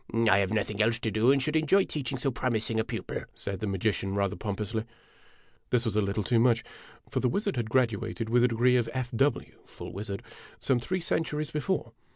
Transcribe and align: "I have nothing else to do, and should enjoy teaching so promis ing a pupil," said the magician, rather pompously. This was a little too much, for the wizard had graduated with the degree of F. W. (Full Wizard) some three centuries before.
"I 0.31 0.39
have 0.39 0.51
nothing 0.51 0.81
else 0.81 0.97
to 0.97 1.11
do, 1.11 1.31
and 1.31 1.39
should 1.39 1.55
enjoy 1.55 1.85
teaching 1.85 2.17
so 2.17 2.31
promis 2.31 2.71
ing 2.71 2.79
a 2.79 2.83
pupil," 2.83 3.21
said 3.35 3.59
the 3.59 3.67
magician, 3.67 4.15
rather 4.15 4.35
pompously. 4.35 4.83
This 5.69 5.85
was 5.85 5.95
a 5.95 6.01
little 6.01 6.23
too 6.23 6.39
much, 6.39 6.63
for 7.07 7.19
the 7.19 7.29
wizard 7.29 7.55
had 7.55 7.69
graduated 7.69 8.27
with 8.27 8.41
the 8.41 8.47
degree 8.47 8.77
of 8.77 8.89
F. 8.95 9.11
W. 9.11 9.53
(Full 9.67 9.93
Wizard) 9.93 10.23
some 10.59 10.79
three 10.79 11.01
centuries 11.01 11.51
before. 11.51 11.93